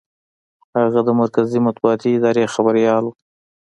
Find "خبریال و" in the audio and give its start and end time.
2.53-3.13